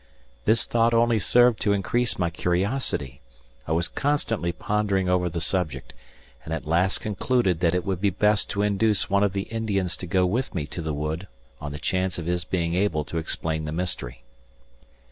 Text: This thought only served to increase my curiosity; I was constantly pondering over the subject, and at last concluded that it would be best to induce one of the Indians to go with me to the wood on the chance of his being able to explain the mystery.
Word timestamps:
This 0.45 0.65
thought 0.65 0.95
only 0.95 1.19
served 1.19 1.59
to 1.59 1.73
increase 1.73 2.17
my 2.17 2.31
curiosity; 2.31 3.21
I 3.67 3.73
was 3.73 3.87
constantly 3.87 4.51
pondering 4.51 5.07
over 5.07 5.29
the 5.29 5.39
subject, 5.39 5.93
and 6.43 6.51
at 6.55 6.65
last 6.65 7.01
concluded 7.01 7.59
that 7.59 7.75
it 7.75 7.85
would 7.85 8.01
be 8.01 8.09
best 8.09 8.49
to 8.49 8.63
induce 8.63 9.11
one 9.11 9.21
of 9.21 9.33
the 9.33 9.43
Indians 9.43 9.95
to 9.97 10.07
go 10.07 10.25
with 10.25 10.55
me 10.55 10.65
to 10.65 10.81
the 10.81 10.95
wood 10.95 11.27
on 11.59 11.71
the 11.71 11.77
chance 11.77 12.17
of 12.17 12.25
his 12.25 12.45
being 12.45 12.73
able 12.73 13.03
to 13.05 13.19
explain 13.19 13.65
the 13.65 13.71
mystery. 13.71 14.23